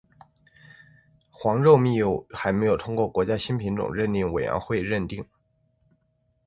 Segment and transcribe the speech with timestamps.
[1.29, 5.23] 黄肉蜜柚还没有通过国家新品种认定委员会认定。